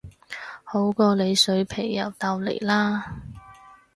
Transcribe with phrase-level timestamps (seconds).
[0.63, 3.17] 好過你水皮又豆泥啦